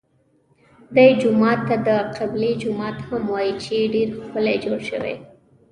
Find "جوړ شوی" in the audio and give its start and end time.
4.63-5.15